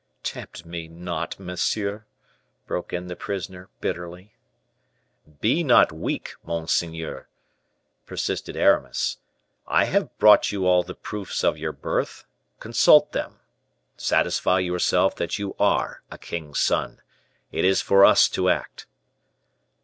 "Tempt 0.23 0.65
me 0.65 0.87
not, 0.87 1.39
monsieur," 1.39 2.05
broke 2.65 2.91
in 2.91 3.05
the 3.05 3.15
prisoner 3.15 3.69
bitterly. 3.81 4.33
"Be 5.41 5.63
not 5.63 5.91
weak, 5.91 6.33
monseigneur," 6.43 7.27
persisted 8.07 8.57
Aramis; 8.57 9.17
"I 9.67 9.85
have 9.85 10.17
brought 10.17 10.51
you 10.51 10.65
all 10.65 10.81
the 10.81 10.95
proofs 10.95 11.43
of 11.43 11.55
your 11.59 11.71
birth; 11.71 12.25
consult 12.59 13.11
them; 13.11 13.41
satisfy 13.95 14.57
yourself 14.57 15.15
that 15.17 15.37
you 15.37 15.53
are 15.59 16.01
a 16.09 16.17
king's 16.17 16.57
son; 16.59 17.01
it 17.51 17.63
is 17.63 17.79
for 17.81 18.03
us 18.03 18.27
to 18.29 18.49
act." 18.49 18.87